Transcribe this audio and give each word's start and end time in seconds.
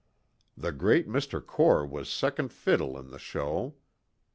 The 0.57 0.71
great 0.71 1.07
Mr. 1.07 1.45
Core 1.45 1.85
was 1.85 2.09
second 2.09 2.51
fiddle 2.51 2.97
in 2.97 3.11
the 3.11 3.19
show. 3.19 3.75